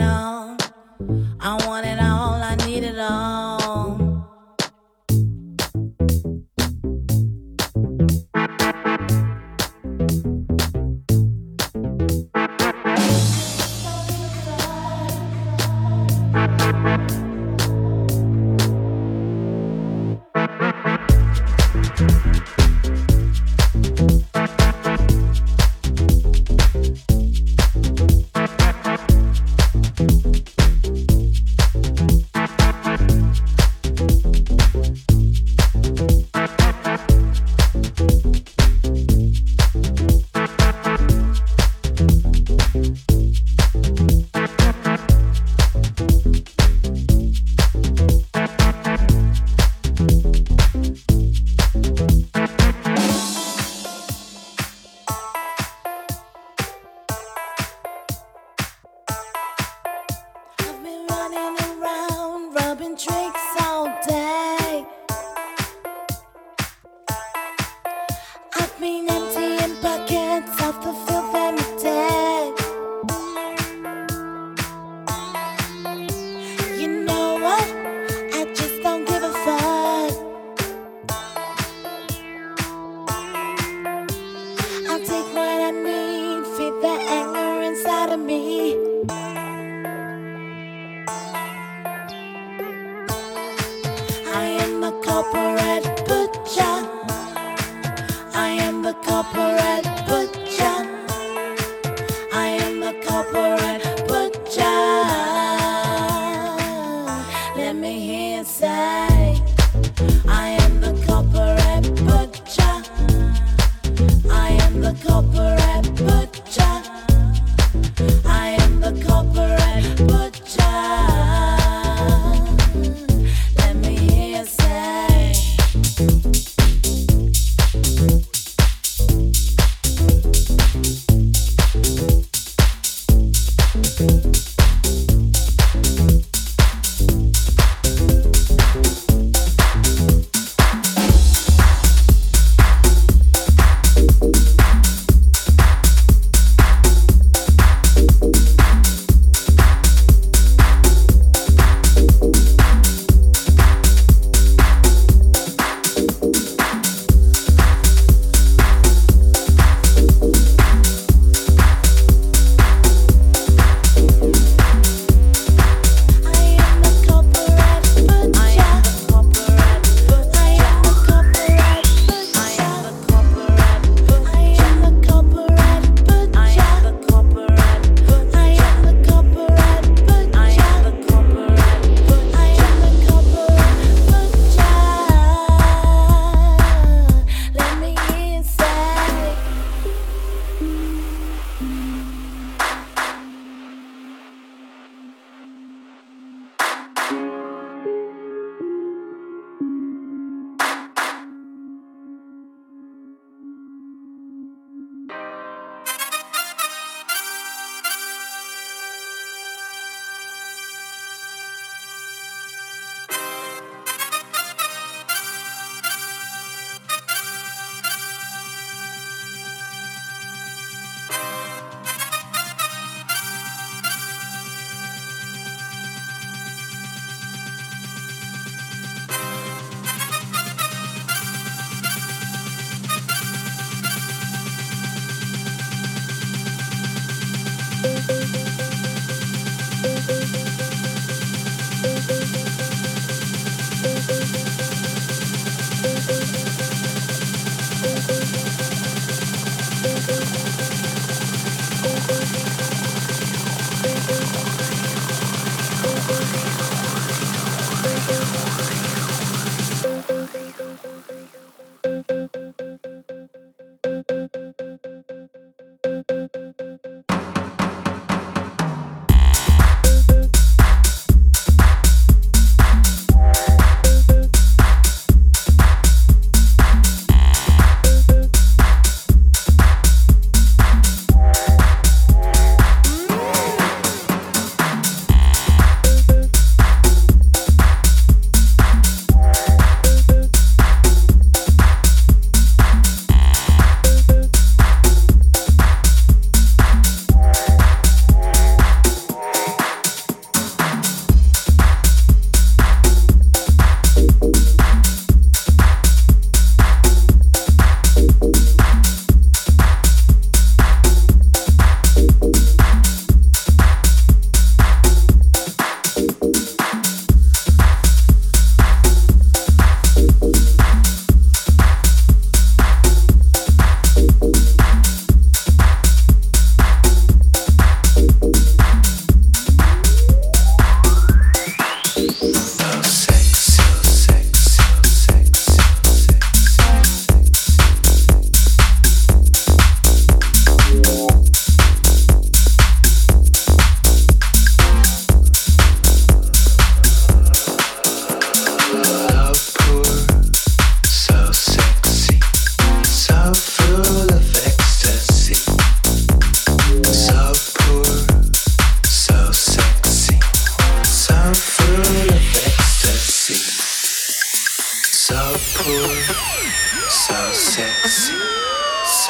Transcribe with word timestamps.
All. 0.00 0.56
I 1.40 1.66
want 1.66 1.89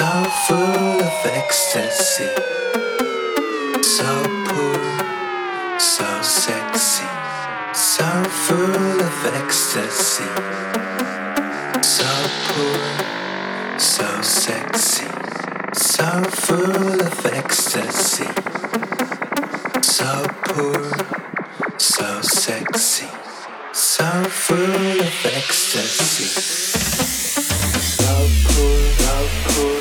so 0.01 0.25
full 0.47 1.03
of 1.03 1.27
ecstasy, 1.27 2.31
so 3.83 4.11
poor. 4.49 4.81
so 5.79 6.09
sexy, 6.23 7.05
so 7.75 8.09
full 8.47 9.01
of 9.09 9.27
ecstasy, 9.41 10.31
so 11.83 12.13
poor. 12.49 12.79
so 13.79 14.09
sexy, 14.23 15.11
so 15.75 16.09
full 16.45 17.01
of 17.09 17.27
ecstasy, 17.27 18.31
so 19.83 20.25
so 21.77 22.23
sexy, 22.23 23.09
so 23.75 24.09
full 24.25 25.01
of 25.09 25.27
ecstasy. 25.27 26.31
So 27.97 28.29
so. 29.49 29.80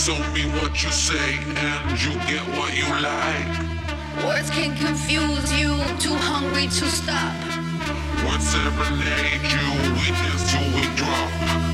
So 0.02 0.16
be 0.34 0.50
what 0.58 0.82
you 0.82 0.90
say 0.90 1.38
and 1.46 2.02
you 2.02 2.12
get 2.26 2.42
what 2.58 2.76
you 2.76 2.90
like. 3.04 4.26
Words 4.26 4.50
can 4.50 4.76
confuse 4.76 5.54
you, 5.54 5.78
too 6.00 6.16
hungry 6.16 6.64
to 6.64 6.86
stop. 6.90 7.36
Words 8.26 8.48
serenade 8.50 9.46
you, 9.46 9.68
we 9.94 10.10
dance 10.10 10.50
till 10.50 10.66
we 10.74 10.82
drop, 10.98 11.71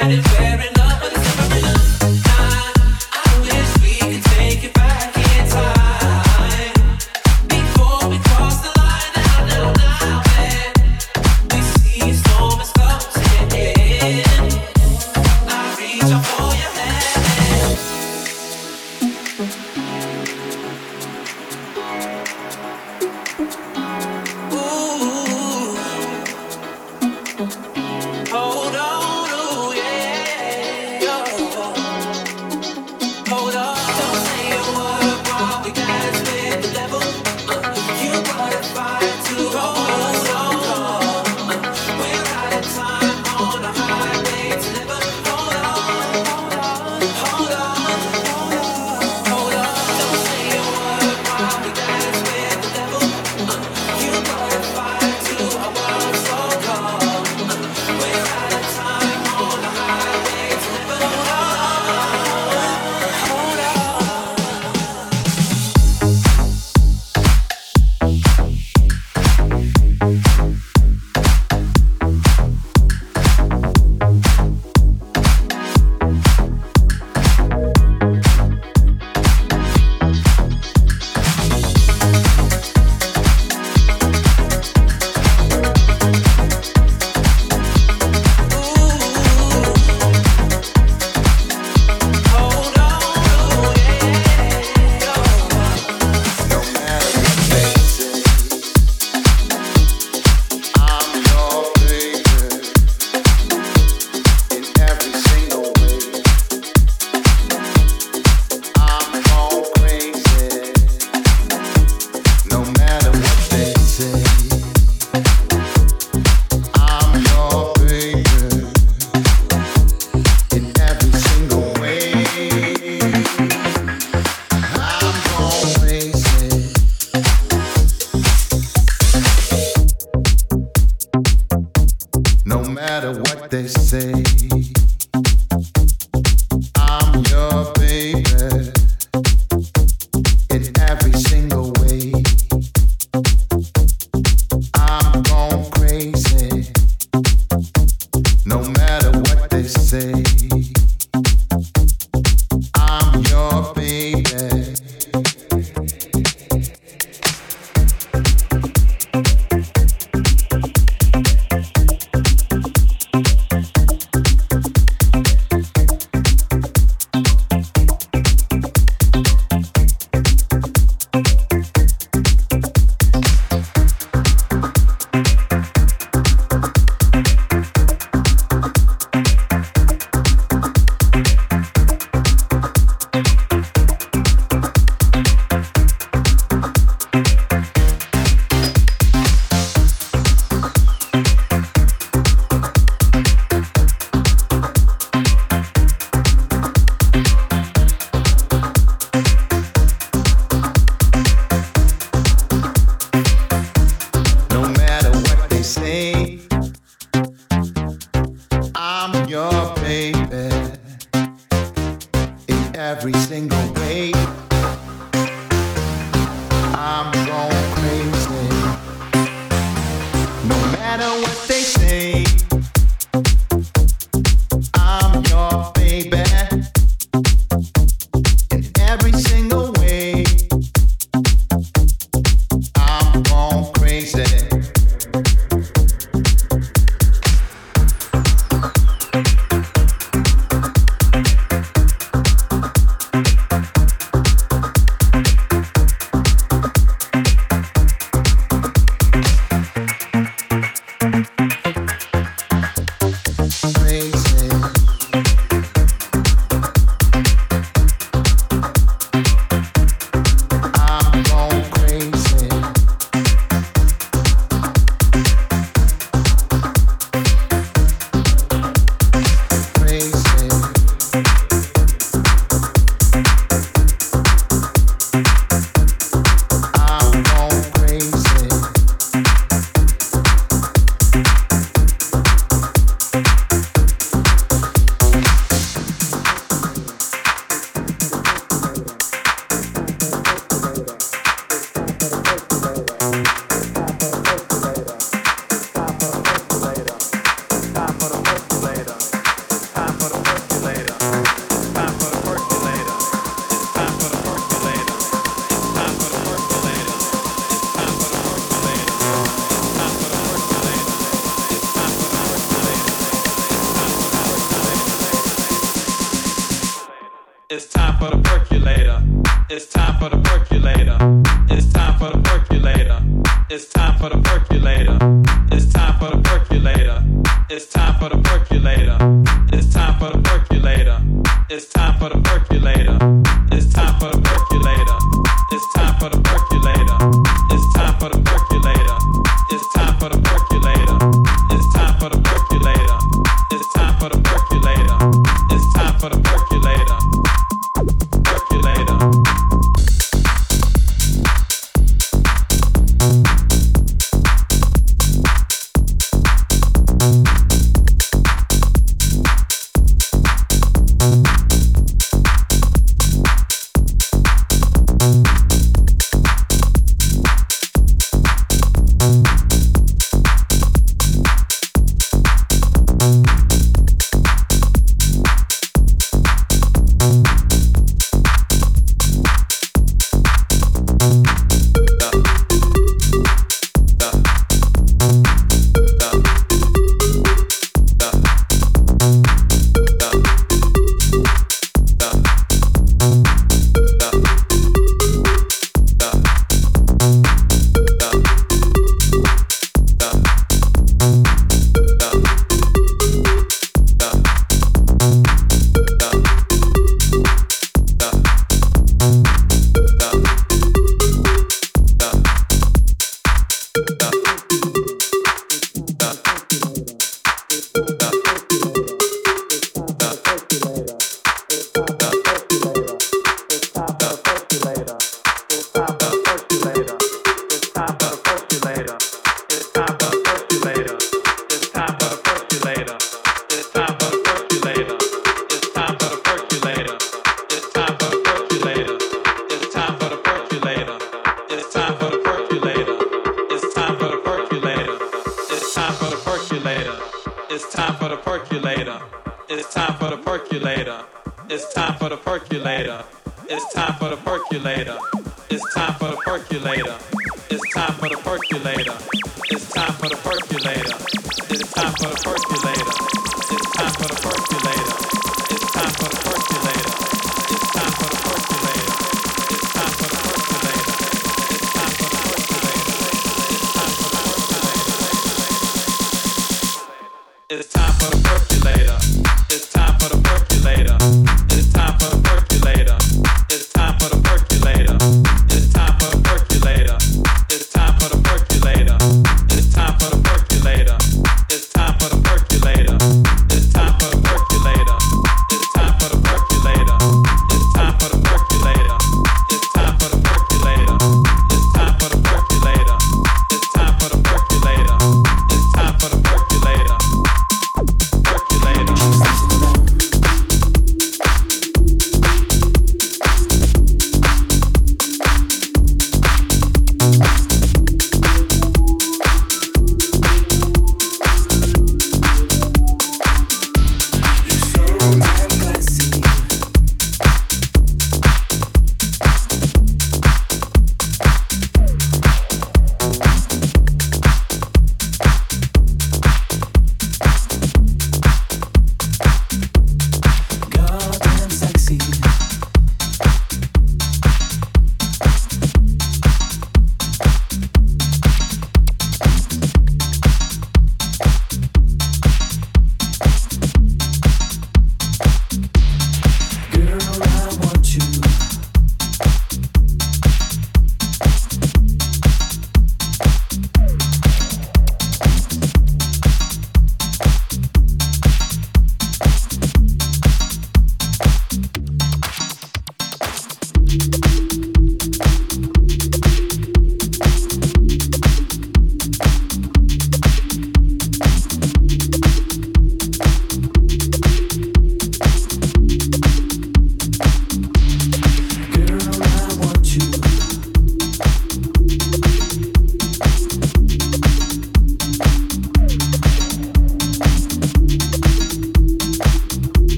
satisfaction. 0.00 0.39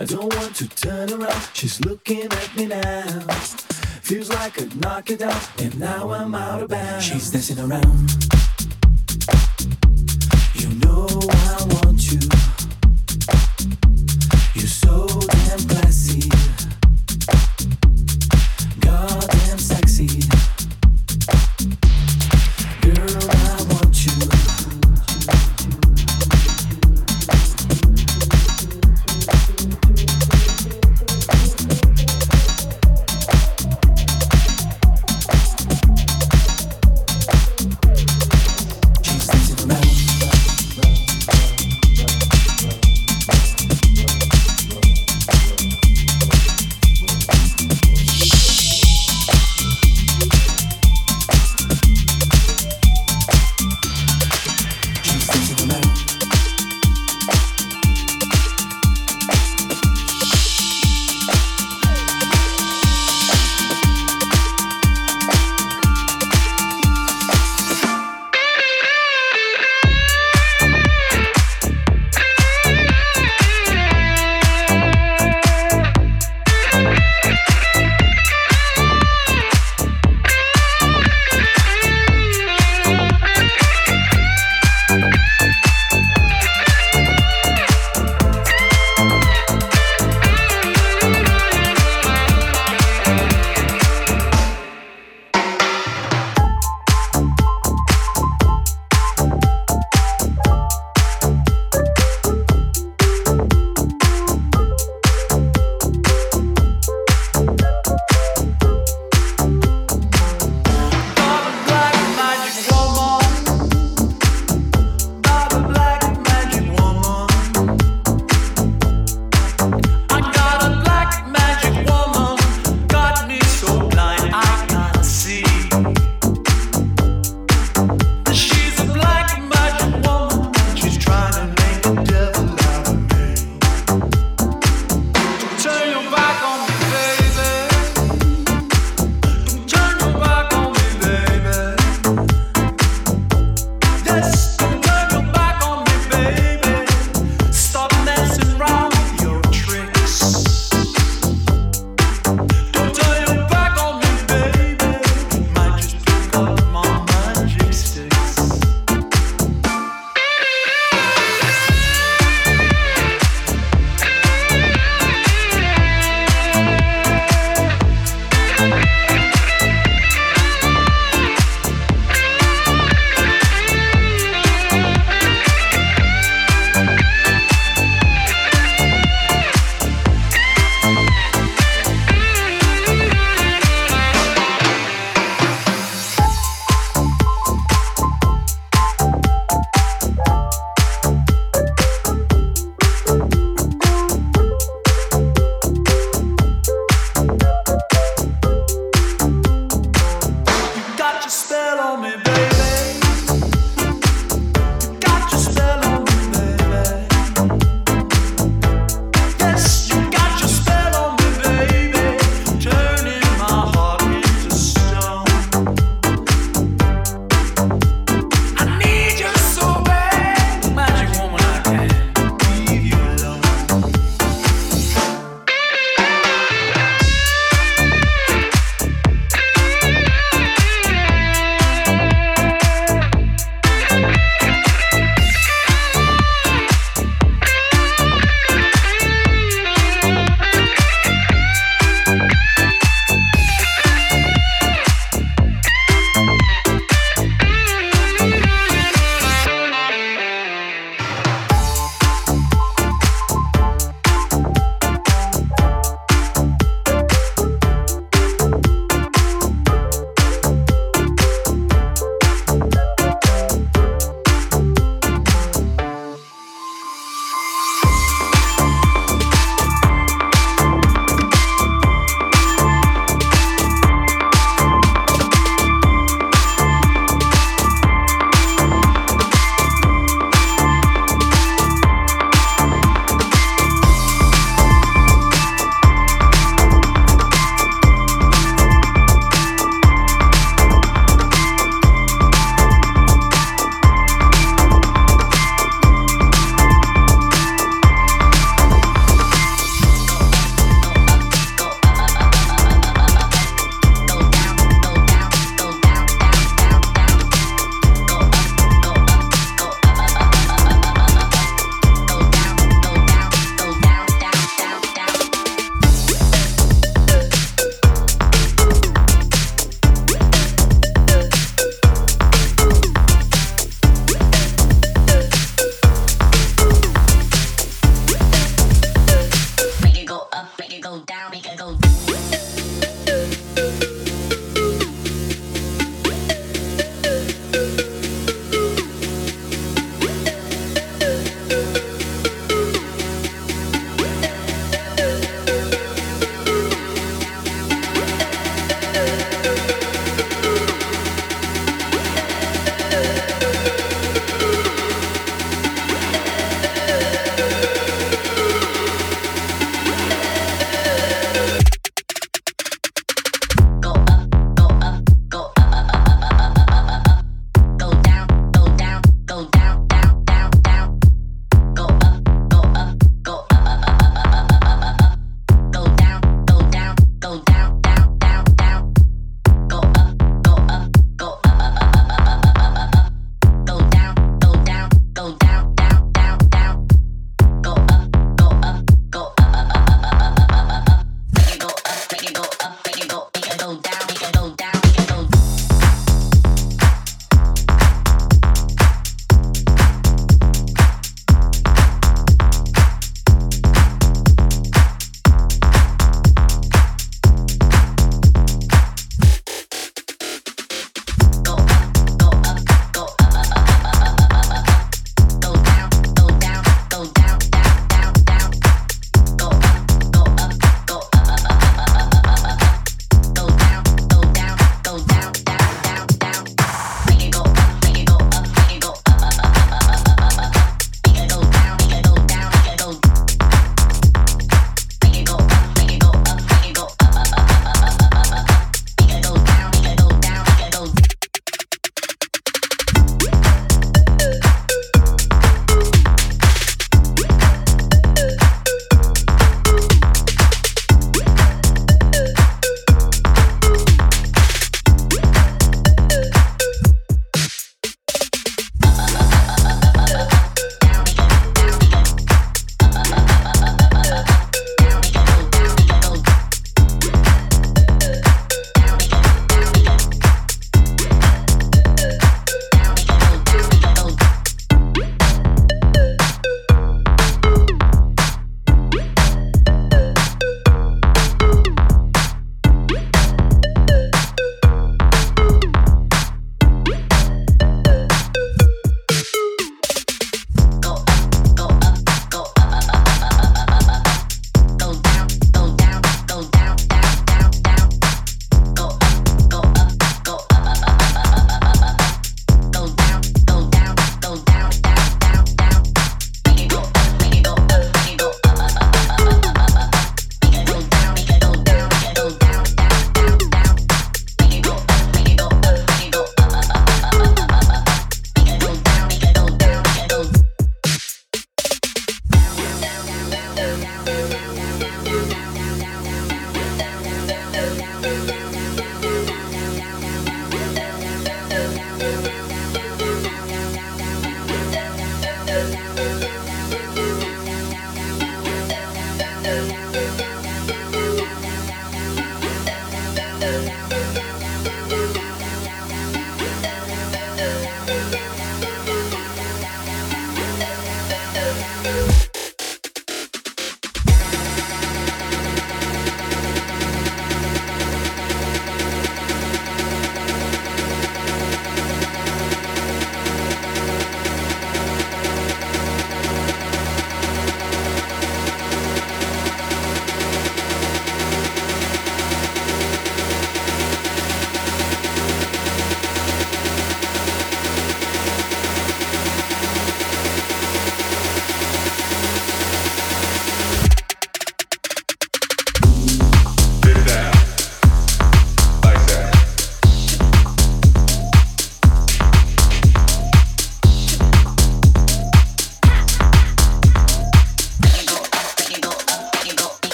I 0.00 0.04
don't 0.04 0.32
want 0.32 0.54
to 0.56 0.68
turn 0.68 1.12
around, 1.12 1.48
she's 1.54 1.80
looking 1.80 2.22
at 2.22 2.56
me 2.56 2.66
now. 2.66 3.02
Feels 4.02 4.28
like 4.28 4.40
I 4.40 4.50
could 4.50 4.80
knock 4.80 5.10
it 5.10 5.20
and 5.20 5.78
now 5.80 6.10
I'm 6.12 6.36
out 6.36 6.62
of 6.62 6.68
bounds. 6.68 7.04
She's 7.04 7.32
dancing 7.32 7.58
around. 7.58 8.12
You 10.54 10.68
know 10.78 11.08
I 11.28 11.66
want 11.82 12.12
you. 12.12 12.57